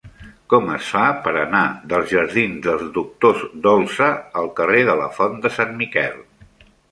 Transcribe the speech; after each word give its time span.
Com 0.51 0.69
es 0.75 0.85
fa 0.93 1.01
per 1.27 1.33
anar 1.41 1.61
dels 1.91 2.07
jardins 2.13 2.63
dels 2.63 2.87
Doctors 2.97 3.43
Dolsa 3.67 4.09
al 4.41 4.49
carrer 4.61 4.83
de 4.91 4.99
la 5.03 5.11
Font 5.19 5.37
de 5.47 5.55
Sant 5.59 5.77
Miquel? 5.83 6.19